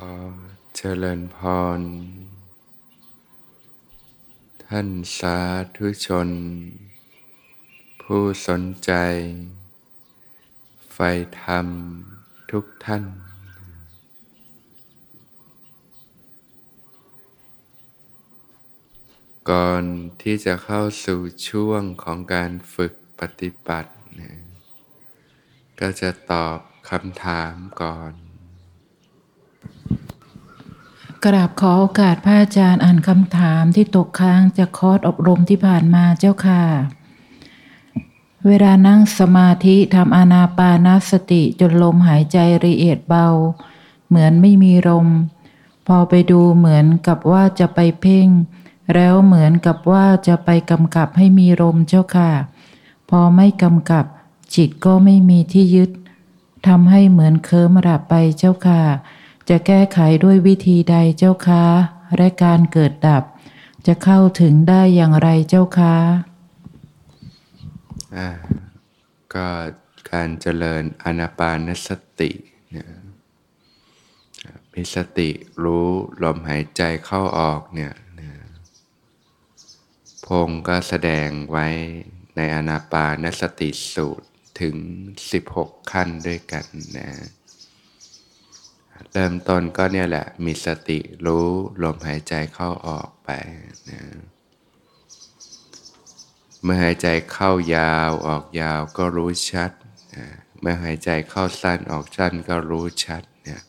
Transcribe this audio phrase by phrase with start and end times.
[0.12, 0.14] อ
[0.76, 1.38] เจริญพ
[1.78, 1.80] ร
[4.66, 5.38] ท่านสา
[5.76, 6.28] ธุชน
[8.02, 8.92] ผู้สนใจ
[10.92, 10.98] ไฟ
[11.42, 11.66] ธรรม
[12.50, 13.04] ทุกท่าน
[19.50, 19.84] ก่อน
[20.22, 23.90] ที่จะเข้าสู่ช่วงของการฝึกปฏิบัติ
[25.80, 26.58] ก็จะตอบ
[26.90, 28.23] คำถามก่อน
[31.24, 36.62] กราบขอโอกาสพระอาจารย์อ่านคำถามที่ตกค้างจากคอร์สอบรมที่ผ่านมาเจ้าค่ะ
[38.46, 43.28] เวลานั่งสมาธิทำอานาปานสติจนลมหายใจละเอียดเบา
[44.08, 45.08] เหมือนไม่มีลม
[45.86, 48.28] พอไปดูเหมือนกับว่าจะไปเพ่ง
[48.94, 52.30] แล้วเหมือนกับว่าจะไปกำกับให้มีลมเจ้าค่ะ
[53.10, 54.04] พอไม่กำกับ
[54.54, 55.90] จิตก็ไม่มีที่ยึด
[56.66, 58.82] ทำให้เหมือนเคิมหลับไปเจ้าค่ะ
[59.48, 61.64] จะแก้ไขด้วยวิธีใดเจ้าคะ
[62.16, 63.24] และการเกิดดับ
[63.86, 65.96] จะเข้าถึงได้อย่างไรเจ้าคะ
[69.34, 69.48] ก็
[70.10, 71.88] การเจริญอนาปานส
[72.20, 72.30] ติ
[72.70, 72.88] เนี่ย
[74.72, 75.30] มีสติ
[75.62, 75.88] รู้
[76.22, 77.92] ลมหายใจเข้าออกเนี่ย
[80.26, 81.66] พงก็แสดงไว้
[82.36, 84.26] ในอนาปานสติสูตร
[84.60, 84.76] ถึง
[85.34, 87.08] 16 ขั้นด้วยกันนะ
[89.12, 91.46] เริ่มต้นก็เนี่ยแหละ มีสติรู้
[91.82, 93.30] ลมหายใจเข้าออกไป
[93.90, 94.00] นะ
[96.62, 99.70] เมื่อหายใจเข้ายาวออกยาวก็รู้ชัด
[100.14, 100.26] นะ
[100.60, 103.62] เมื่อหายใจเข้าสั้นออกสั้นก็รู้ชัดเนี่ย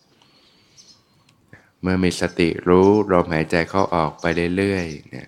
[1.82, 4.26] เมื่อมีสติรู้ลมหายใจเข้าออกไป
[4.58, 5.28] เรื่อยๆนี่ย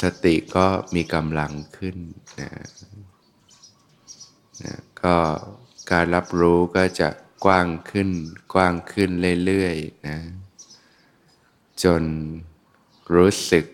[0.00, 1.96] สติก็มีกำลังขึ้น
[2.40, 2.50] นะ
[4.64, 5.16] นะก็
[5.90, 7.08] การรับรู้ก็จะ
[7.44, 8.10] กว้างขึ้น
[8.54, 9.10] กว้างขึ้น
[9.46, 10.18] เรื่อยๆนะ
[11.82, 12.02] จน
[13.14, 13.66] รู้สึก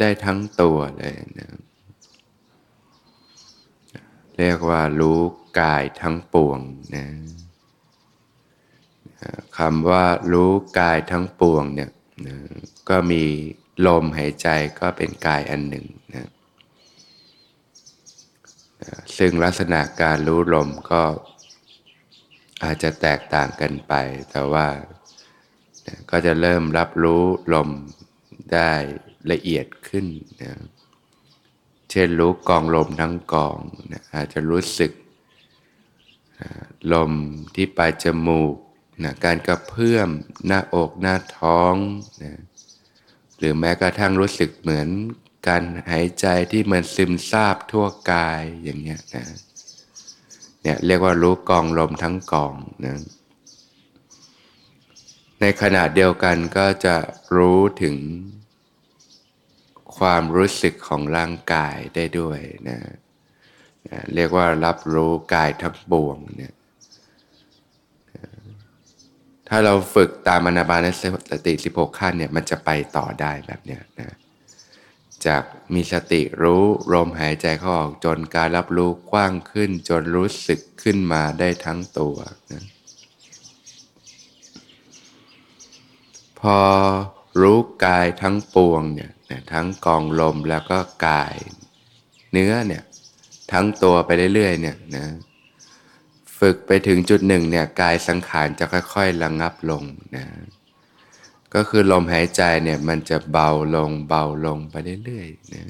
[0.00, 1.50] ได้ทั้งตัวเลยนะ
[4.36, 5.18] เรียกว่ารู้
[5.60, 6.58] กายทั้งปวง
[6.96, 7.06] นะ
[9.58, 11.90] คำว่ารู้กายทั้งปวงเนี่ย
[12.26, 12.36] นะ
[12.88, 13.22] ก็มี
[13.86, 14.48] ลมหายใจ
[14.80, 16.28] ก็เป็นกายอันหนึ่งนะ
[19.16, 21.02] ซึ่งลักษณะการรู้ลมก็
[22.64, 23.94] อาจจะแตกต่างกันไป
[24.30, 24.68] แต่ว่า
[26.10, 27.24] ก็จะเริ่มรับรู้
[27.54, 27.70] ลม
[28.52, 28.72] ได้
[29.32, 30.06] ละเอียดขึ้น
[30.42, 30.52] นะ
[31.90, 33.58] เช่นรู้กองลมทั้งกอง
[33.92, 34.92] นะอาจจะรู้สึก
[36.92, 37.12] ลม
[37.54, 38.54] ที่ปลายจมูก
[39.04, 40.08] นะการกระเพื่อม
[40.46, 41.74] หน้าอกหน้าท้อง
[42.22, 42.32] นะ
[43.38, 44.88] หรือแม้กระทั่งรู้สึกเหมือน
[45.48, 49.24] การหายใจที่เหมือนซึมซาบทั่วกายอย่างเงี้ยนะ
[50.68, 52.96] เนี่ยเรียกว่ารู้กองลมทั้งกองนะ
[55.40, 56.96] ในขณะเดียวกันก็จะ
[57.36, 57.96] รู้ถึง
[59.98, 62.78] ความรู้สึกของร่างกายได้ด้วยนะ
[64.14, 66.54] เรียกว่ารับรู้กายทั้งปวงเนี่ย
[69.48, 70.86] ถ้าเราฝึกตามอนาบาน
[71.32, 74.16] สติ 16 ขั้นเนี่ยมันจะไปต่อได้แบบเนี้ยนะ
[75.26, 75.42] จาก
[75.74, 82.16] มีสติรู้ลมหายใจเข้าออกจนการรับรู้กว้างขึ้น จนรู้สึกขึ้นมาได้ทั้งตัว
[82.52, 82.64] นะ
[86.40, 86.58] พอ
[87.40, 89.10] รู้กายทั้งปวงเนี่ย
[89.52, 91.36] ทั้งกองลมแล้วก็กาย
[92.32, 92.82] เนื้อเนี่ย
[93.52, 95.06] ทั้งตัวไปเรื่อยๆเนี่ยนะ
[96.38, 99.82] ฝึกไปถึงจุดหนึ่งเนี่ยกายสังขารจะค่อย ๆ ระงงับลง
[100.16, 100.24] นะ
[101.54, 105.64] ก็คือลมหายใจเนี่ยมันจะเบาลงเบาลงไปเรื่อยๆนะ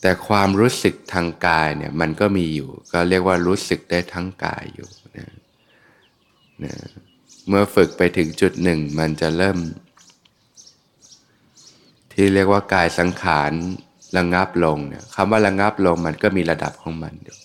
[0.00, 5.28] แต่ความรู้สึกทางกายเนี่ยมันก็มีอยู่ ก็เรียกว่ารู้สึกได้ทั้งกายอยู่นะ
[6.64, 6.74] นะ
[7.48, 9.58] เมื่อฝึกไปถึงจุดหนึ่งมันจะเริ่ม
[12.12, 13.52] ที่เรียกว่ากายสังขาร
[14.16, 17.36] ระงงับลงเนี่ยคำว่าระงงับลงมันก็มีระดับของมันอยู่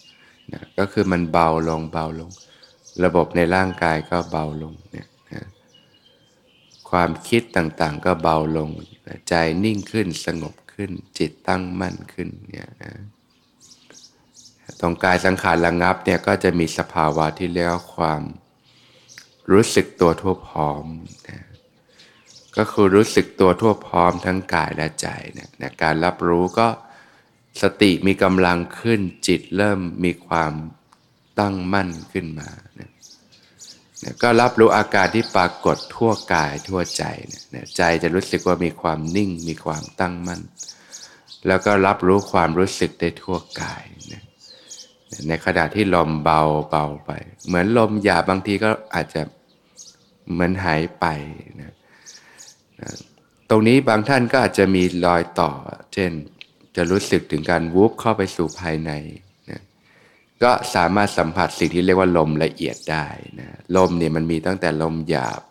[0.54, 2.30] นะก็คือมันเบาลงเบาลง
[3.04, 5.08] ระบบในร่างกายก็เบาลงเนี่ย
[6.98, 8.70] ความคิดต่างๆ ก็เบาลง
[9.30, 9.34] ใจ
[9.64, 12.94] นิ่งขึ้นสงบขึ้น จิตตั้งมั่นขึ้นเนี่ยนะ
[14.80, 18.22] ตรงกายสังขารระงับเนี่ยก็จะมีสภาวะที่เรียกว่าความ
[19.52, 20.86] รู้สึกตัวทั่วพร้อม
[21.30, 21.42] นะ
[22.58, 26.68] ก็คือรู้สึกตัวทั่วพร้อมทั้งกายและใจเนี่ยนะการรับรู้ก็
[27.62, 30.54] สติมีกำลังขึ้นจิตเริ่มมีความ
[31.40, 32.50] ตั้งมั่นขึ้นมา
[32.80, 32.90] นะ
[34.22, 37.04] ก็รับรู้อาการที่ปรากฏทั่วกายทั่วใจ
[37.50, 40.42] เนี่ยใจจะรู้สึกว่ามีความนิ่งมีความตั้งมั่น
[41.48, 44.24] แล้วก็รับรู้ความรู้สึกได้ทั่วกายนะ
[45.28, 47.12] ในขณะที่ลมเบาเบาไป
[47.48, 49.22] เหมือนลมหยาบบางทีก็อาจจะ
[50.32, 51.06] เหมือนหายไป
[51.62, 51.74] นะ
[52.82, 52.90] นะ
[53.50, 55.52] ตรงนี้บางท่านก็อาจจะมีรอยต่อ
[55.94, 56.12] เช่น
[56.76, 58.92] จะรู้สึกถึงการวูบเข้าไปสู่ภายใน
[60.44, 63.08] ก็สามารถสัมผัสสิ่งที่เรียกว่าลมละเอียดได้
[63.40, 63.48] นะ
[63.78, 65.42] ลมเนี่ยมันมีตั้งแต่ลมหยาบ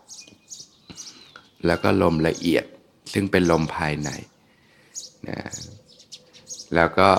[1.65, 2.65] แล้วก็ลมละเอียด
[3.13, 4.09] ซึ่งเป็นลมภายใน
[5.29, 5.39] นะ
[6.75, 7.09] แล้วก็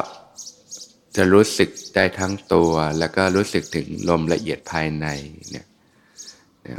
[1.16, 5.06] จะรู้สึกได้ทั้งตัว แล้วก็รู้สึกถึงลมละเอียดภายใน
[5.50, 5.66] เนี่ย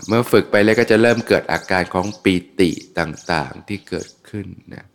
[0.08, 2.70] เมื่อฝึกไปเลยก็จะเริ่มเกิดอาการของปีติ
[3.00, 4.86] ต่างๆที่เกิดขึ้นนะ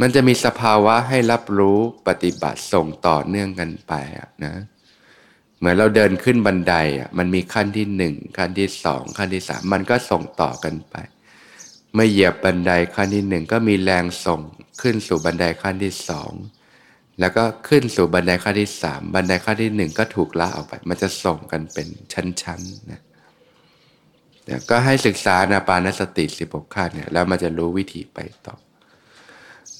[0.00, 3.92] มันจะมีสภาวะให้รับรู้ปฏิบัติส่งต่อเนื่องกันไป
[4.44, 4.54] นะ
[5.60, 10.96] เหมือนเราเดินขึ้นบันไดอะมันมีขั้นที่หนึ่งขั้นที่สองขั้นที่สามมันก็ส่งต่อกันไป
[11.94, 14.40] เมื่อเหยียบบันไดขั้นที่หนึ่งก็มีแรงส่ง
[14.82, 16.32] ขึ้นสู่บันไดขั้นที่สอง
[17.20, 23.00] แล้วก็ขึ้นสู่บันไดขั้นที่สามบันไดขั้นที่หนึ่งก็ถูกละออกไป มันจะส่งกันเป็นชั้นๆนะ
[24.70, 28.56] ก็ให้ศึกษานาปานสติสิบหกขั้นเนี่ยแล้วมันจะรู้วิธีไปต่อ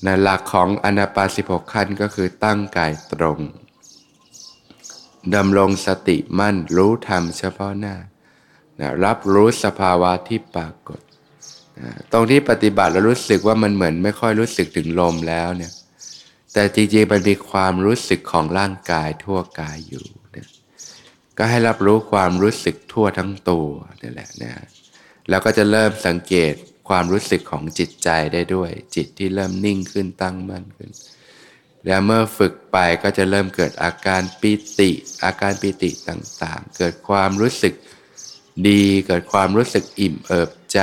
[0.06, 3.40] นะหลักของอนาปาสิบหกขั้นก็คือตั้งกายตรง
[5.34, 7.96] ดำรงสติมั่นรู้ธรรมเฉพาะหน้า
[8.80, 11.00] นะรับรู้สภาวะที่ปรากฏ
[11.78, 15.72] นะตรงที่ปฏิบัติแล้วรู้สึกว่ามันเหมือนไม่ค่อยรู้สึกถึงลมแล้วเนี่ย
[16.52, 20.06] แต่จริงๆมันมีความรู้สึกของร่างกายทั่วกายอยู่
[20.36, 20.48] นะ
[21.38, 23.68] ก็ให้รับรู้ความรู้สึกทั่วทั้งตัว
[24.02, 24.52] นี่แหละนะ
[25.28, 26.54] แล้วก็จะเริ่มสังเกต
[26.88, 30.90] ความรู้สึกของจิตใจได้ด้วย จิตที่เริ่มนิ่งขึ้นตั้งมั่นขึ้น
[31.86, 34.90] แล้วเมื่อฝึกไปก็จะเริ่มเกิดอาการปิติ
[35.24, 37.74] อาการปิติต่างๆ เกิดความรู้สึก
[38.68, 40.80] ดี เกิดความรู้สึกอิ่มเอิบใจ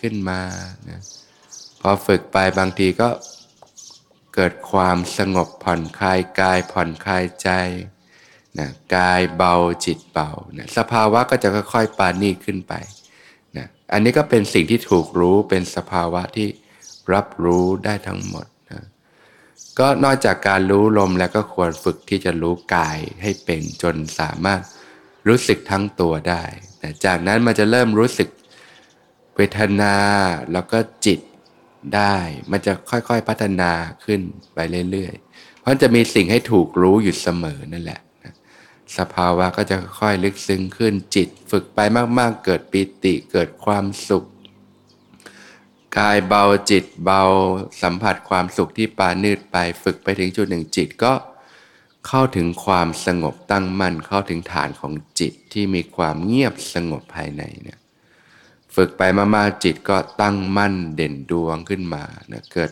[0.00, 0.40] ขึ้นมา
[0.88, 1.00] นะ
[1.80, 3.08] พอฝึกไปบางทีก็
[4.34, 7.50] เกิดความสงบผ่อนคลายกายผ่อนคลายใจ
[8.58, 9.54] นะกายเบา
[9.84, 12.74] จิตเบานะสภาวะก็จะค่อยๆปานีขึ้นไป
[13.56, 16.48] นะอันนี้ก็เป็นสิ่งที่ถูกรู้เป็นสภาวะที่
[17.12, 18.46] รับรู้ได้ทั้งหมด
[19.78, 24.60] ก็นอกจากการรู้ลมแล้วก็ควรฝึกที่จะรู้กายให้เป็นจนสามารถ
[25.28, 26.42] รู้สึกทั้งตัวได้
[26.82, 28.28] นะจากนั้นมันจะเริ่มรู้สึก
[29.36, 29.94] เวทนา
[30.52, 31.20] แล้วก็จิต
[31.96, 32.16] ได้
[32.50, 33.72] มันจะค่อยๆพัฒนา
[34.04, 34.20] ขึ้น
[34.54, 34.58] ไป
[34.90, 38.00] เรื่อยๆ เพราะจะมีสิ่งให้ถูกรู้อยู่เสมอนั่นแหละ
[38.98, 41.78] สภาวะก็จะค่อยลึกซึ้งขึ้นจิต ฝึกไป
[42.18, 44.24] มากๆ เกิดปิติเกิดความสุข
[45.96, 47.22] กายเบาจิตเบา
[47.82, 51.12] สัมผัสความสุขที่ปานืดไปฝึกไปถึงจุดหนึ่งจิตก็
[52.06, 57.78] เข้าถึงความสงบตั้งมั่นเข้าถึงฐานของจิตที่มีความเงียบสงบภายในเนี่ย
[58.74, 62.70] ฝึกไปมากๆจิตก็ตั้งมั่นเด่นดวงขึ้นมานะเกิด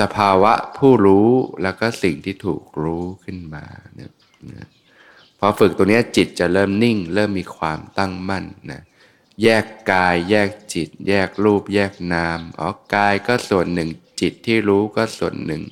[0.00, 1.28] สภาวะผู้รู้
[1.62, 3.64] แล้วก็สิ่งที่ถูกรู้ขึ้นมา
[3.94, 4.12] เนี่ย
[4.52, 4.66] นะ
[5.38, 8.82] พอฝึกตัวนี้จิตจะเริ่มนิ่ง เริ่มมีความตั้งมั่นนะ
[9.42, 13.90] แยกกาย แยกจิต แยกรูป แยกนามอ๋อกายก็ส่วนหนึ่ง
[14.20, 15.62] จิตที่รู้ก็ส่วนหนึ่ง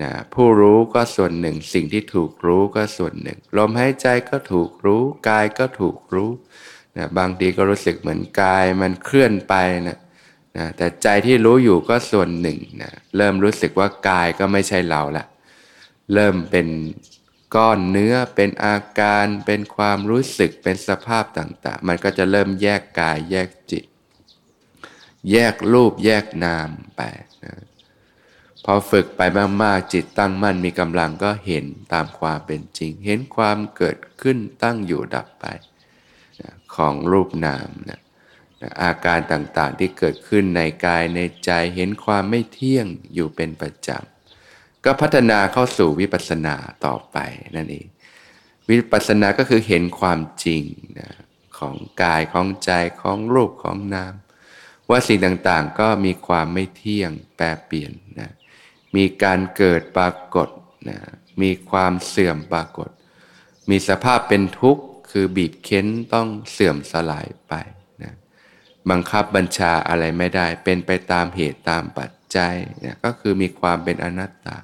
[0.00, 6.30] นะผู้รู้ก็ส่วนหนึ่ง สิ่งที่ถูกรู้ก็ส่วนหนึ่ง ลมหายใจก็ถูกรู้ กายก็ถูกรู้
[6.96, 9.54] นะบางทีก็รู้สึกเหมือนกายมันเคลื่อนไป
[9.86, 9.98] นะ
[10.56, 15.24] นะแต่ใจที่รู้อยู่ก็ส่วนหนึ่งนะเริ่มรู้สึกว่ากายก็ไม่ใช่เราละ
[16.14, 16.66] เริ่มเป็น
[17.54, 23.84] ก้อนเนื้อเป็นอาการเป็นความรู้สึกเป็นสภาพต่าง ๆ มันก็จะเริ่มแยกกายแยกจิต
[25.30, 27.00] แยกรูปแยกนามไป
[27.44, 27.54] นะ
[28.64, 29.20] พอฝึกไป
[29.62, 35.44] มากๆจิตตั้งมั่นมีกำลังก็เห็นตามความเป็นจริง เห็นความเกิดขึ้นตั้งอยู่ดับไป
[36.40, 38.00] นะของรูปนามนะ
[38.60, 44.21] นะอาการต่างๆที่เกิดขึ้นในกายในใจเห็นความไม่เที่ยงอยู่เป็นประจำ
[44.84, 47.18] ก็พัฒนาเข้าสู่วิปัสสนาต่อไป
[47.56, 47.86] นั่นเอง
[48.70, 50.62] วิปัสสนาก็คือเห็นความจริง
[51.00, 51.10] นะ
[51.58, 52.70] ของกายของใจ
[53.02, 54.14] ของรูปของนาม
[54.90, 58.30] ว่าสิ่งต่างๆก็มีความไม่เที่ยงแปรเปลี่ยนนะ
[58.96, 60.48] มีการเกิดปรากฏ
[60.88, 60.98] นะ
[61.42, 62.88] มีความเสื่อมปรากฏ
[63.70, 67.54] มีสภาพเป็นทุกข์คือบีบเค้นต้องเสื่อมสลายไป
[68.02, 68.14] นะ
[68.90, 74.56] บังคับบัญชาอะไรไม่ได้ เป็นไปตามเหตุตามปัจจัยนะก็คือมีความเป็นอนัตตา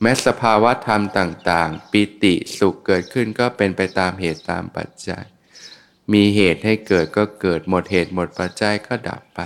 [0.00, 5.24] แม้สภาวะธรรมต่างๆ ปิติสุขเกิดขึ้นก็เป็นไปตามเหตุตามปัจจัย
[6.12, 9.40] มีเหตุให้เกิดก็เกิดหมดเหตุหมดปัจจัยก็ดับไป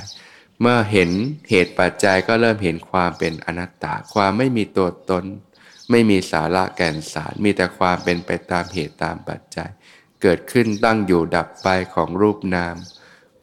[0.60, 1.10] เมื่อเห็น
[1.50, 5.24] เหตุปัจจัยก็เริ่มเห็นความเป็นอนัตตา ความไม่มีตัวตน
[5.90, 9.70] ไม่มีสาระแก่นสาร มีแต่ความเป็นไปตามเหตุตามปัจจัย
[10.22, 12.76] เกิดขึ้นตั้งอยู่ดับไปของรูปนาม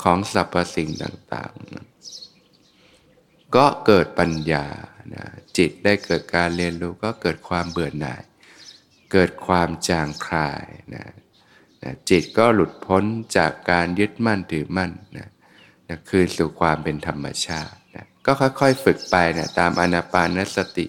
[0.04, 4.66] ของสรรพสิ่งต่างๆ ก็เกิดปัญญา
[5.16, 5.26] นะ
[5.58, 8.24] จิตได้เกิดการเรียนรู้ก็เกิดความเบื่อหน่าย
[9.12, 10.66] เกิดความจางคลาย
[10.96, 11.06] นะ
[11.84, 13.04] นะจิตก็หลุดพ้น
[13.38, 15.30] จากการยึดมั่นถือมั่นนะ
[15.88, 20.86] นะคืนสู่ความเป็นธรรมชาตินะก็ค่อยๆฝึกไปนะตามอนาปานสติ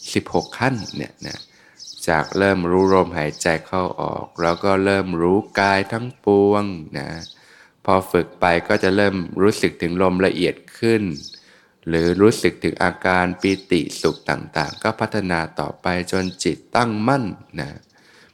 [0.00, 1.38] 16 ขั้นเนี่ยนะ
[2.08, 6.64] จากเริ่มรู้ลมหายใจเข้าออก แล้วก็เริ่มรู้กายทั้งปวง
[6.98, 7.10] นะ
[7.84, 11.02] พอฝึกไปก็จะเริ่มรู้สึกถึงลมละเอียดขึ้น
[11.88, 17.24] หรือรู้สึกถึงอาการปีติสุขต่างๆ ก็พัฒนาต่อไปจนจิตตั้งมั่น
[17.60, 17.70] นะ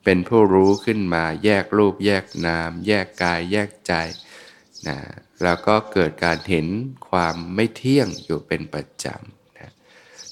[0.05, 3.93] เป็นผู้รู้ขึ้นมาแยกรูปแยกนาม แยกกายแยกใจ
[4.89, 4.99] นะ
[5.43, 6.67] แล้วก็เกิดการเห็น
[7.09, 9.71] ความไม่เที่ยงอยู่เป็นประจำนะ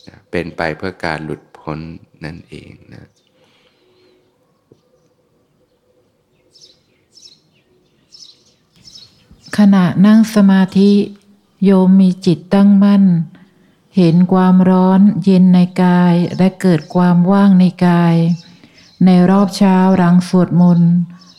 [0.07, 1.81] นะเป็นไปเพื่อการหลุดพ้น
[2.25, 3.05] นั่นเองนะ
[9.59, 10.91] ขณะนั่งสมาธิ
[11.65, 13.05] โยมมีจิตตั้งมั่น
[13.97, 18.17] เห็นความร้อนเย็นในกายและเกิดความว่างในกาย
[19.05, 20.93] ในรอบเช้าหลังสวดมนต์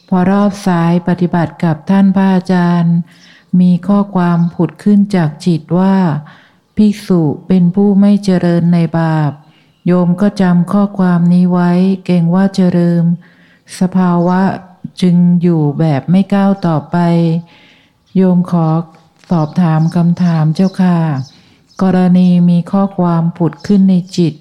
[0.10, 2.96] พอรอบสายปฏิบัติกับท่านพระอาจารย์
[3.60, 5.96] มีข้อความผุดขึ้นจากจิตว่า
[6.76, 9.32] ภิกษุเป็นผู้ไม่เจริญในบาป
[9.86, 11.72] โยมก็จำข้อความนี้ไว้
[12.06, 13.04] เก่งว่าเจริญ
[13.80, 14.42] สภาวะ
[15.02, 16.98] จึงอยู่แบบไม่ก้าวต่อไป
[18.16, 18.68] โยมขอ
[19.30, 20.98] สอบถามคำถามเจ้าค่ะ
[21.82, 24.34] กรณีมีข้อความผุดขึ้นในจิต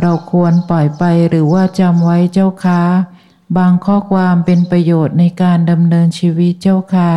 [0.00, 2.82] เราควรปล่อยไปหรือว่าจำไว้เจ้าค่ะ
[3.56, 7.12] บางข้อความเป็นประโยชน์ในการดำเนินชีวิตเจ้าค่ะ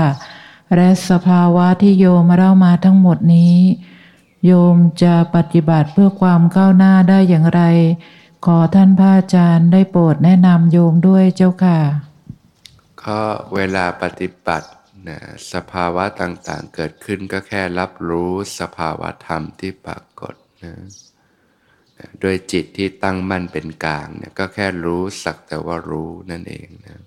[0.76, 3.56] และสภาวะที่โยมเล่ามาทั้งหมดนี้
[4.46, 7.62] โยมจะปฏิบัติเพื่อความก้าวหน้าได้อย่างไร
[8.46, 11.80] ขอท่านพระอาจารย์ได้โปรดแนะนำโยมด้วยเจ้าค่ะ
[13.04, 13.20] ก็
[13.56, 14.68] เวลาปฏิบัติ
[15.08, 15.20] นะ
[15.54, 20.74] สภาวะต่างๆ เกิดขึ้นก็แค่รับรู้สภาวะธรรมที่ปรากฏนะ
[22.22, 27.04] โดยจิตที่ตั้งมั่นเป็นกลางเนี่ยก็แค่รู้สักแต่ว่ารู้นั่นเองนะ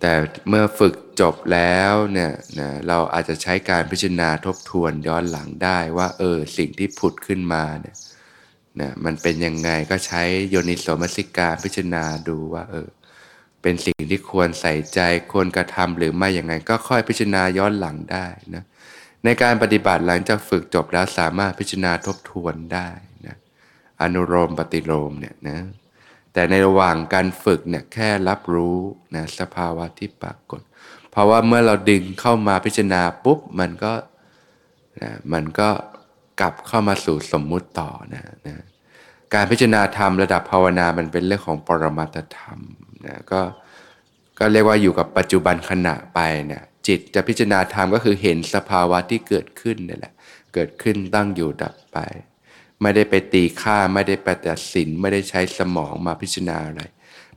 [0.00, 0.14] แต่
[0.48, 7.96] เมื่อฝึกจบแล้วเนี่ยนะเราอาจจะใช้การพิจารณาทบทวนย้อนหลังได้ว่าเออสิ่งที่ผุดขึ้นมาเนี่ย
[8.80, 12.88] นะมันเป็นยังไงก็ใช้โยนิโสมสิการพิจารณาดูว่าเออ
[13.62, 15.00] เป็นสิ่งที่ควรใส่ใจ
[15.32, 18.64] ควรกระทำหรือไม่อย่างไงก็ค่อยพิจารณาย้อนหลังได้นะ
[19.24, 22.88] ในการปฏิบัติหลังจากฝึกจบแล้วสามารถพิจารณาทบทวนได้
[23.26, 23.36] นะ
[24.02, 25.58] อนุโลมปฏิโลมเนี่ยนะ
[26.32, 28.78] แต่ในระหว่างการฝึกเนี่ยแค่รับรู้
[29.14, 30.60] นะสภาวะที่ปรากฏ
[31.10, 33.92] เพราะว่าเมื่อเราดึงเข้ามาพิจารณาปุ๊บมันก็
[35.02, 35.68] นะมันก็
[36.40, 38.64] กลับเข้ามาสู่สมมุติต่อนะนะ
[39.34, 42.60] การพิจารณาธรรมระดับภาวนามันเป็นเรื่องของปรมัตธรรม
[43.06, 43.40] นะก็
[44.38, 50.12] ก็เรียกว่าอยู่กับปัจจุบันขณะไปเนี่ยจิตจะพิจารณาธรรมก็คือเห็นสภาวะที่เกิดขึ้นนี่แหละ
[50.54, 51.98] เกิดขึ้นตั้งอยู่ดับไป
[52.82, 56.82] ไม่ได้ไปตีค่าไม่ได้ไปตัดสินไม่ได้ใช้สมองมาพิจารณาอะไร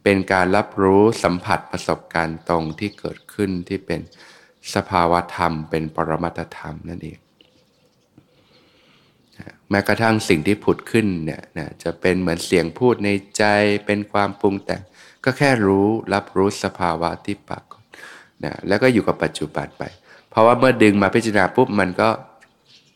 [0.04, 4.02] เป็นการรับรู้สัมผัสประสบการณ์ตรงที่เกิดขึ้นที่เป็น
[4.76, 7.20] สภาวะธรรม เป็นปรมัตธรรมนั่นเอง
[9.70, 13.44] แม้กระทั่งสิ่งที่ผุดขึ้นเนี่ยนะจะเป็นเหมือนเสียงพูดในใจ
[13.86, 14.82] เป็นความปรุงแต่ง
[15.26, 17.84] ก็แค่รู้รับรู้สภาวะที่ปรากฏ
[18.44, 19.84] นะแล้วก็อยู่กับปัจจุบันไป
[20.30, 22.10] เพราะว่าเมื่อดึงมาพิจารณาปุ๊บมันก็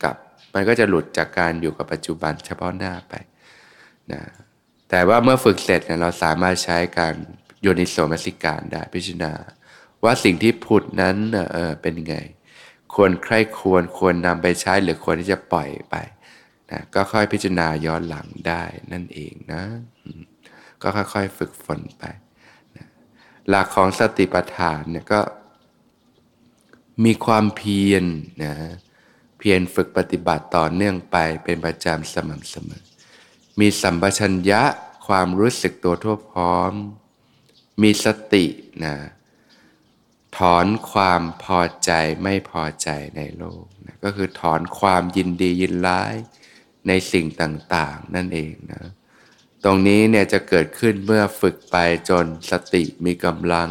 [0.02, 0.16] กลับ
[0.54, 3.14] มันก็จะหลุดจากการอยู่กับปัจจุบันเฉพาะหน้าไป
[4.12, 4.22] นะ
[4.90, 7.14] แต่ว่าเมื่อฝึกเสร็จเนี่ยเราสามารถใช้การ
[7.62, 9.32] โยนิโสมสิการได้พิจารณา
[10.04, 11.16] ว่าสิ่งที่ผุดนั้น
[11.52, 12.16] เออเป็นไง
[12.94, 15.96] ควรใครควรควรนำไปใช้หรือควรที่จะปล่อยไป
[16.70, 19.62] นะก็ค่อยพิจารณาย้อนหลังได้นั่นเองนะ
[20.82, 22.04] ก็ค่อยๆ ฝึกฝนไป
[22.76, 22.86] นะ
[23.48, 25.20] หลักของสติปัฏฐานเนี่ยก็
[27.04, 28.04] มีความเพียร
[28.44, 28.54] นะ
[29.38, 32.82] เพียรฝึกปฏิบัติต่อเนื่องไปเป็นประจำสม่ำเสมอ
[33.60, 34.62] มีสัมปชัญญะ
[35.06, 36.72] ความรู้สึกตัวทั่วพร้อม
[37.82, 38.44] มีสติ
[38.84, 38.94] นะ
[40.38, 41.90] ถอนความพอใจ
[42.22, 46.14] ไม่พอใจในโลกนะก็คือถอนความยินดียินร้าย
[46.88, 48.82] ในสิ่งต่าง ๆ นั่นเองนะ
[49.64, 51.76] ตรงนี้เนี่ยจะเกิดขึ้นเมื่อฝึกไป
[52.08, 53.70] จนสติมีกำลัง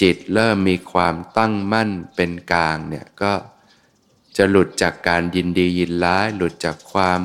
[0.00, 3.32] จิตเริ่มมีความตั้งมั่นเป็นกลางเนี่ยก็
[4.36, 7.20] จะหลุดจากการยินดียินร้าย หลุดจากความ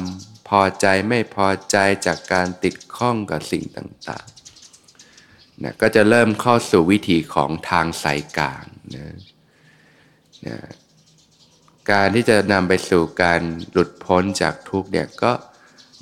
[0.47, 8.63] พอใจไม่พอใจจากการติดข้องกับสิ่งต่างๆนะก็จะเริ่มเข้าสู่วิถีของทางสายกลาง
[8.95, 9.15] นะ
[10.47, 10.57] นะ
[11.91, 13.41] การที่จะนำไปสู่การ
[13.71, 15.31] หลุดพ้นจากทุกเนี่ยก็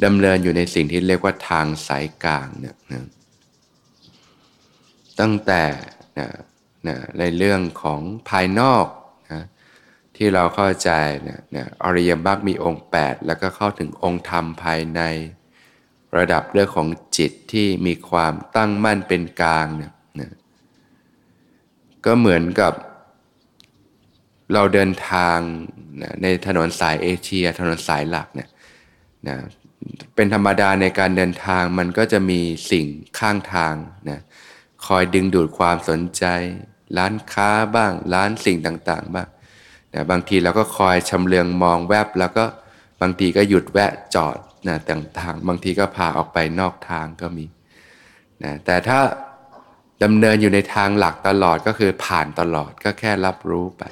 [0.03, 3.03] ดำเนินอยู่ในสิ่งที่เรียกว่าทางสายกลางเนี่ยนะ
[5.19, 5.63] ตั้งแต่
[6.19, 6.27] นะ
[6.87, 8.85] นะในเรื่องของภายนอก
[9.31, 9.43] นะ
[10.15, 10.89] ที่เราเข้าใจ
[11.27, 15.01] นี่ยนะอริยมรรคมีองค์ 8 แล้วก็เข้าถึงองค์ธรรมภายใน
[16.17, 16.87] ระดับเรื่องของ
[17.17, 20.31] จิตที่มีความตั้งมั่นเป็นกลางเนี่ยนะ
[22.05, 22.73] ก็เหมือนกับ
[24.53, 25.39] เราเดินทาง
[26.01, 28.49] นะในถนนสายเอเชีย ถนนสายหลักเนี่ย
[29.27, 29.35] นะ
[30.15, 32.41] เป็นธรรมดาในการเดินทางมันก็จะมี
[32.71, 32.85] สิ่ง
[33.19, 33.75] ข้างทาง
[34.09, 34.19] นะ
[34.85, 36.23] คอยดึงดูดความสนใจ
[36.97, 39.27] ร้านค้าบ้าง ร้านสิ่งต่างๆ บ้าง
[39.93, 42.45] นะบางทีเราก็คอยชำเลืองมองแวบแล้วก็
[43.01, 47.45] บางทีก็หยุดแวะจอดนะต่างๆ บางทีก็พาออกไปนอกทางก็มี
[48.43, 48.99] นะแต่ถ้า
[50.03, 53.83] ดำเนินอยู่ในทางหลักตลอดก็คือผ่านตลอดก็แค่รับรู้ไป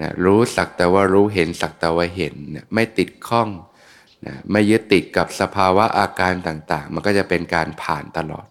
[0.00, 3.48] นะรู้สักแต่ว่ารู้เห็นสักแต่ว่าเห็นนะไม่ติดข้อง
[4.26, 8.46] นะไม่ยึดติดกับสภาวะอาการต่างๆ มันก็จะเป็นการผ่านตลอด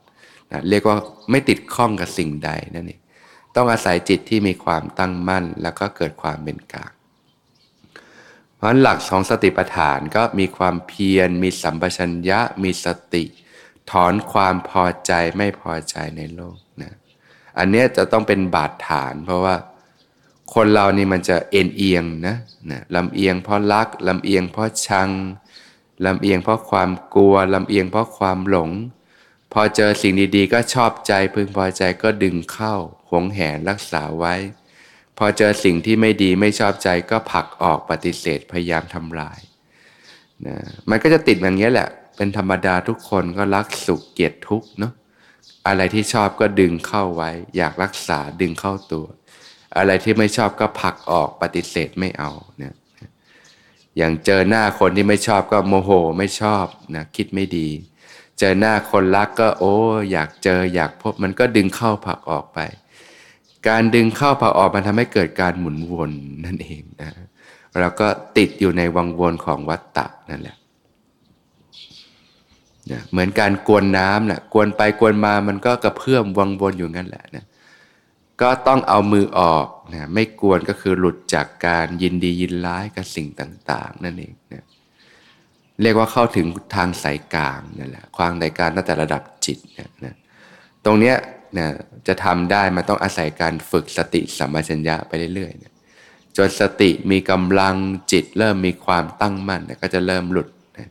[0.51, 0.97] นะเรียกว่า
[1.31, 3.01] ไม่ติดข้องกับสิ่งใดนั่นเอง
[3.55, 6.91] ต้องอาศัยจิตที่มีความตั้งมั่น แล้วก็เกิดความเป็นกลาง
[8.55, 13.23] เพราะหลักของสติปัฏฐานก็มีความเพียร มีสัมปชัญญะ มีสติ
[13.91, 16.93] ถอนความพอใจไม่พอใจในโลกนะ
[17.57, 19.55] อันนี้จะต้องเป็นบาดฐาน เพราะว่า
[20.53, 22.35] คนเรานี่มันจะเอ็นเอียงนะ
[22.71, 25.09] นะลำเอียงเพราะรักลำเอียงเพราะชัง
[26.05, 28.71] ลำเอียงเพราะความกลัวลำเอียงเพราะความหลง
[29.53, 32.75] พอเจอสิ่งดีๆ ก็ชอบใจพึงพอใจก็ดึงเข้า
[33.09, 34.35] หวงแหนรักษาไว้
[35.17, 39.39] พอเจอสิ่งที่ไม่ดีไม่ชอบใจก็ผลักออกปฏิเสธพยายามทำลาย
[40.47, 40.57] นะ
[40.89, 44.93] มันก็จะติดอย่างนี้แหละ เป็นธรรมดาทุกคนก็รักสุขเกลียดทุกเนาะ
[45.67, 49.05] อะไรที่ชอบก็ดึงเข้าไว้ อยากรักษาดึงเข้าตัว
[49.77, 52.73] อะไรที่ไม่ชอบก็ผลักออกปฏิเสธไม่เอาเนี่ย
[53.97, 57.67] อย่างเจอหน้าคนที่ไม่ชอบก็โมโหไม่ชอบนะคิดไม่ดี
[58.39, 59.75] เจอหน้าคนรักก็โอ้
[60.11, 62.59] อยากเจออยากพบมันก็ดึงเข้าผักออกไป
[63.67, 66.11] การดึงเข้าผักออกมันทำให้เกิดการหมุนวน
[66.45, 67.11] นั่นเองนะ
[67.79, 68.07] เราก็
[68.37, 70.57] ติดอยู่ในวังวนของวัฏฏะนั่นแหละ
[72.91, 77.45] นะเหมือนการกวนน้ำนะกวนไปกวนมามันก็กระเพื่อมวังวนอยู่งั้นแหละนะ
[78.41, 84.63] ก็ต้องเอามือออกนะไม่กวนก็คือหลุดจากการยินดียินร้ายกับสิ่งต่าง ๆ นั่นเองนะ
[85.81, 90.13] เรียกว่าเข้าถึงทางสายกลางนั่นแหละความในการตั้งแต่ระดับจิตนะนะ
[90.85, 91.15] ตรงเนี้ย
[91.57, 91.67] นะ
[92.07, 95.73] จะทำได้มันต้องอาศัยการฝึกสติสัมปชัญญะไปเรื่อยๆนะ
[96.37, 97.75] จนสติมีกำลัง
[98.11, 100.89] จิตเริ่มมีความตั้งมั่นนะก็จะเริ่มหลุดนะ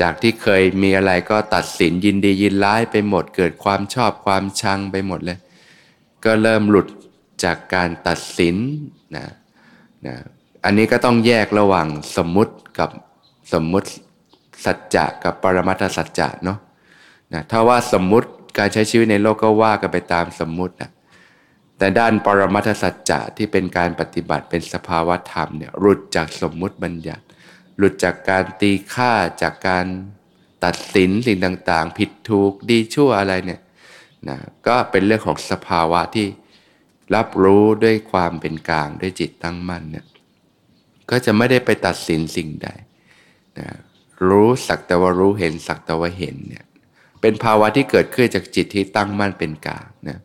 [0.00, 5.38] จากที่เคยมีอะไรก็ตัดสินยินดียินร้ายไปหมด เกิดความชอบความชังไปหมดเลย
[6.26, 6.88] ก็เริ่มหลุด
[7.44, 8.56] จากการตัดสิน
[9.16, 9.26] นะ
[10.06, 10.14] นะ
[10.64, 12.90] อันนี้ก็ต้องแยกระหว่างสมมุติกับ
[13.52, 13.88] สมมุติ
[14.64, 16.58] สัจจะกับปรมัตถสัจจะเนาะ
[17.32, 20.90] นะถ้าว่าสมมุติการใช้ชีวิตในโลกก็ว่ากันไปตามสมมุตินะ
[21.78, 27.24] แต่ด้านปรมัตถสัจจะที่เป็นการปฏิบัติเป็นสภาวธรรมเนี่ยหลุดจากสมมุติบัญญัติ
[27.78, 29.12] หลุดจากการตีค่า
[29.42, 29.86] จากการ
[30.64, 33.60] ตัดสินสิ่งต่าง ๆ ผิดถูกดีชั่วอะไรเนี่ย
[34.28, 36.26] นะก็เป็นเรื่องของสภาวะที่
[37.14, 40.06] รับรู้ด้วยความเป็นกลางด้วยจิตตั้งมั่นเนี่ย
[41.10, 42.68] ก็จะไม่ได้ไปตัดสินสิ่งใด
[43.58, 43.68] นะ
[44.28, 46.64] รู้สักแต่ว่ารู้เห็นสักแต่ว่าเห็นเนี่ย
[47.20, 50.18] เป็นภาวะที่เกิดขึ้นจากจิตที่ตั้งมั่นเป็นกลางนะ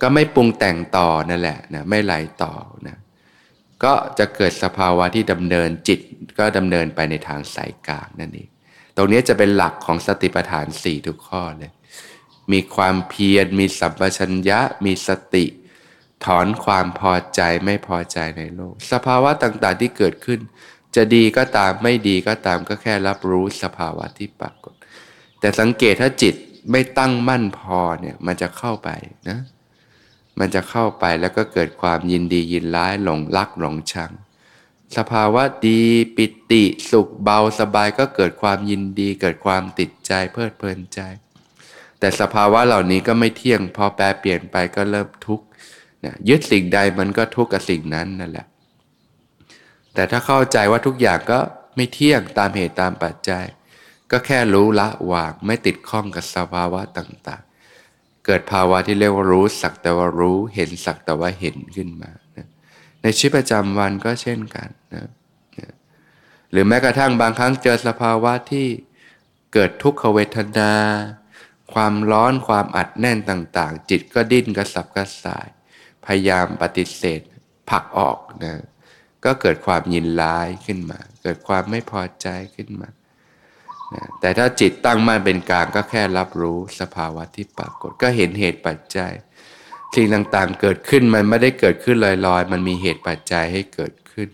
[0.00, 2.54] ก็ไม่ปรุงแต่งต่อนั่นแหละนะไม่ไหลต่อ
[2.86, 2.96] นะ
[3.84, 6.00] ก็จะเกิดสภาวะที่ดำเนินจิต
[6.38, 8.48] ก็ดำเนินไปในทางสายกลางนั่นเอง
[8.96, 11.72] ตรงนี้จะเป็นหลักของสติปัฏฐานสี่ทุกข้อเลย
[12.52, 15.44] มีความเพียร มีสัมปชัญญะ มีสติ
[16.24, 20.40] ถอนความพอใจไม่พอใจในโลก สภาวะต่างๆที่เกิดขึ้น
[20.96, 24.74] จะดีก็ตามไม่ดีก็ตามก็แค่รับรู้สภาวะที่ปรากฏ
[25.40, 26.34] แต่สังเกตถ้าจิต
[26.70, 28.90] ไม่ตั้งมั่นพอเนี่ยมันจะเข้าไป
[29.28, 29.38] นะ
[30.38, 34.12] มันจะเข้าไปแล้วก็เกิดความยินดียินร้ายหลงรักหลงชัง
[34.96, 35.82] สภาวะดี
[36.16, 41.00] ปิติสุขเบาสบายก็เกิดความยินดี เกิดความติดใจเพลิดเพลินใจ
[42.02, 45.46] แต่สภาวะเหล่านี้ก็ไม่เที่ยง พอแปรเปลี่ยนไปก็เริ่มทุกข์
[46.28, 48.46] ยึดสิ่งใดมันก็ทุกข์กับสิ่งนั้นนั่นแหละ
[49.94, 51.38] แต่ถ้าเข้าใจว่าทุกอย่างก็
[51.76, 53.44] ไม่เที่ยงตามเหตุตามปัจจัย
[54.10, 62.48] ก็แค่รู้ละวางไม่ติดข้องกับสภาวะต่างๆ เกิดภาวะที่เรียกว่ารู้สักแต่ว่ารู้เห็นสักแต่ว่าเห็นขึ้นมานะ
[63.02, 65.08] ในชีวิตประจำวันก็เช่นกันนะ
[66.50, 68.66] หรือแม้กระทั่งบางครั้งเจอสภาวะที่
[69.52, 70.72] เกิดทุกขเวทนา
[71.74, 75.48] ความร้อนความอัดแน่นต่างๆ จิตก็ดิ้นกระสับกระส่าย
[76.04, 77.20] พยายามปฏิเสธ
[77.70, 78.54] ผลักออกนะ
[79.24, 82.88] ก็เกิดความยินร้ายขึ้นมา เกิดความไม่พอใจขึ้นมา
[83.94, 89.12] นะแต่ถ้าจิตตั้งมั่นเป็นกลางก็แค่รับรู้สภาวะที่ปรากฏก็เห็นเหตุปัจจัย
[89.94, 94.28] สิ่งต่างๆเกิดขึ้นมันไม่ได้เกิดขึ้นลอยๆ มันมีเหตุปัจจัยให้เกิดขึ้น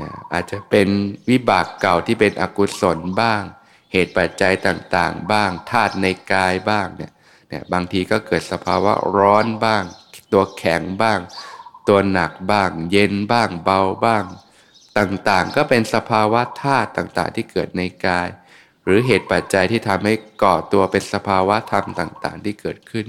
[0.00, 0.88] นะอาจจะเป็น
[1.30, 3.42] วิบากเก่าที่เป็นอกุศลบ้าง
[3.96, 7.12] เหตุปัจจัยต่างๆ บ้างธาตุในกายบ้างเนี่ย
[7.48, 9.84] เนี่ยบางทีก็เกิดสภาวะร้อนบ้าง
[10.32, 11.18] ตัวแข็งบ้าง
[11.88, 14.24] ตัวหนักบ้าง เย็นบ้างเบาบ้าง
[14.98, 18.28] ต่างๆ ก็เป็นสภาวะธาตุต่างๆ ที่เกิดในกาย
[18.84, 23.06] หรือเหตุปัจจัยที่ทำให้ก่อตัวเป็นสภาวะธรรมต่างๆ ที่เกิดขึ้น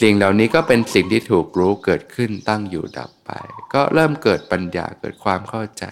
[0.00, 3.30] สิ่งเหล่านี้ก็เป็นสิ่งที่ถูกรู้เกิดขึ้นตั้งอยู่ดับไป
[3.74, 5.84] ก็เริ่มเกิดปัญญาเกิดความเข้าใจ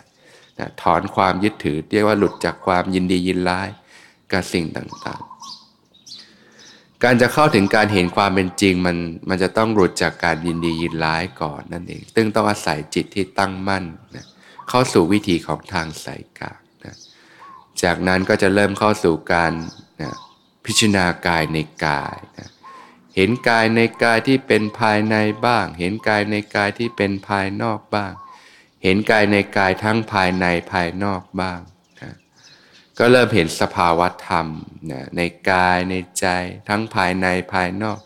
[0.59, 3.69] นะถอนความยึดถือเรียกว่าหลุดจากความยินดียินร้าย
[4.33, 8.97] กับสิ่งต่างๆ การจะเข้าถึงการเห็นความเป็นจริงมัน
[9.29, 13.85] มันจะต้องหลุดจากการยินดียินร้ายก่อนนั่นเอง ซึ่งต้องอาศัยจิตที่ตั้งมั่น
[14.15, 14.27] นะ
[14.69, 16.95] เข้าสู่วิธีของทางสายกลางนะ
[17.83, 19.53] จากนั้นก็จะเริ่มเข้าสู่การ
[20.03, 20.13] นะ
[20.65, 22.49] พิจารณากายในกายนะ
[23.17, 28.13] เห็นกายในกายที่เป็นภายในบ้าง เห็นกายในกายที่เป็นภายนอกบ้าง
[28.83, 31.59] เห็นกายในกายทั้งภายในภายนอกบ้าง
[32.99, 34.47] ก็เริ่มเห็นสภาวะธรรม
[34.91, 36.27] นะในกายในใจ
[36.69, 37.99] ทั้งภายในภายนอก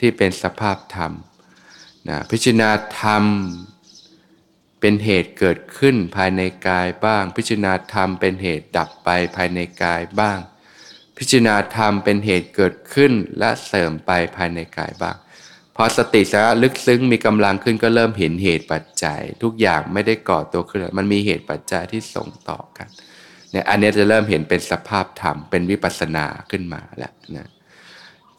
[0.00, 1.12] ที่เป็นสภาพธรรม
[2.08, 3.24] นะพิจารณาธรรม
[4.80, 10.38] เป็นเหตุเกิดขึ้นภายในกายบ้าง พิจารณาธรรมเป็นเหตุดับไปภายในกายบ้าง
[11.18, 15.16] พิจารณาธรรมเป็นเหตุเกิดขึ้นและเสริมไปภายในกายบ้าง
[15.76, 22.88] พอสติสาระลึกซึ้งมีกำลังขึ้นก็เริ่มเห็นเหตุปัจจัย ทุกอย่างไม่ได้ก่อตัวขึ้น มันมีเหตุปัจจัยที่ส่งต่อกัน
[23.52, 27.48] เนี่ยอันนี้จะเริ่มเห็นเป็นสภาพธรรมเป็นวิปัสสนาขึ้นมาแล้วนะ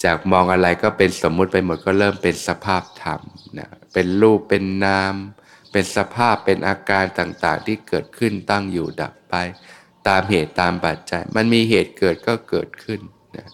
[0.03, 3.21] จากมองอะไรก็เป็นสมมุติไปหมดก็เริ่มเป็นสภาพธรรม
[3.59, 5.13] นะเป็นรูปเป็นนาม
[5.71, 9.35] เป็นสภาพเป็นอาการต่างๆ ที่เกิดขึ้นตั้งอยู่ดับไป
[10.07, 13.01] ตามเหตุตามปัจจัย มันมีเหตุเกิดก็เกิดขึ้น
[13.37, 13.47] นะ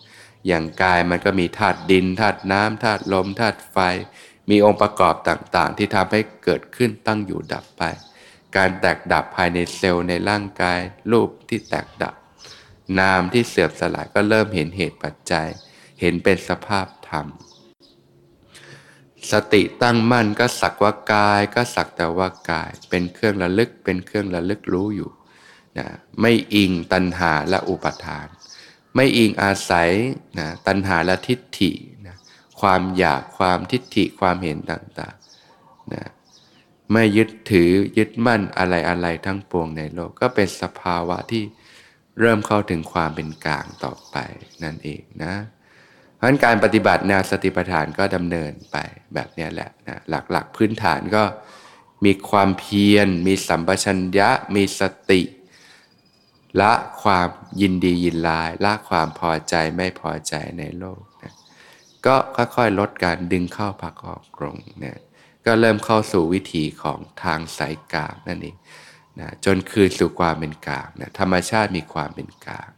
[0.48, 3.78] อย่างกายมันก็มีธาตุดินธาตุน้ำธาตุลมธาตุไฟ
[4.50, 7.84] มีองค์ประกอบต่างๆ ที่ทำให้เกิดขึ้นตั้งอยู่ดับไป
[8.56, 10.80] การแตกดับภายในเซลล์ในร่างกาย
[11.12, 12.16] รูปที่แตกดับ
[13.00, 15.48] นามที่เสื่อมสลายก็เริ่มเห็นเหตุปัจจัย
[16.02, 17.28] เห็นเป็นสภาพธรรม
[19.32, 25.12] สติตั้งมั่นก็สักว่ากายก็สักแต่ว่ากาย เป็นเครื่องระลึกเป็นเครื่องระลึกรู้อยู่
[25.78, 25.88] นะ
[26.22, 28.28] ไม่อิงตัณหาและอุปทาน
[28.96, 29.90] ไม่อิงอาศัย
[30.40, 31.72] นะตัณหาและทิฏฐิ
[32.06, 32.16] นะ
[32.62, 36.04] ความอยากความทิฏฐิความเห็นต่างๆนะ
[36.92, 41.44] ไม่ยึดถือยึดมั่นอะไรอะไรทั้งปวงในโลก ก็เป็นสภาวะที่
[42.20, 44.18] เริ่มเข้าถึงความเป็นกลางต่อไป
[44.64, 45.36] นั่นเองนะ
[46.16, 48.78] เพราะฉะนั้นการปฏิบัติแนวสติปัฏฐานก็ดำเนินไป
[49.14, 51.24] แบบนี้แหละนะหลักๆพื้นฐานก็
[52.06, 55.22] มีความเพียร มีสัมปชัญญะ มีสติ
[56.62, 56.72] ละ
[57.02, 57.28] ความ
[57.62, 61.34] ยินดียินลาย ละความพอใจไม่พอใจในโลกนะ
[62.06, 65.00] ก็ค่อยๆลดการดึงเข้าพักออกลงนะ
[65.48, 68.56] ก็เริ่มเข้าสู่วิถีของทางสายกลางนั่นเอง
[69.20, 72.70] นะจนคืนสู่ความเป็นกลางนะธรรมชาติมีความเป็นกลาง